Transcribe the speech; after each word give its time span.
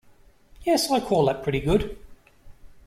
Yes, 0.65 0.89
I 0.89 0.99
call 0.99 1.27
that 1.27 1.43
pretty 1.43 1.59
good. 1.59 1.95